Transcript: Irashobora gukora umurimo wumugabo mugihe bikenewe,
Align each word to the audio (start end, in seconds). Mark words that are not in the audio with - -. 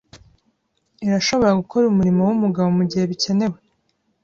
Irashobora 1.05 1.59
gukora 1.59 1.83
umurimo 1.87 2.21
wumugabo 2.23 2.67
mugihe 2.77 3.03
bikenewe, 3.11 3.57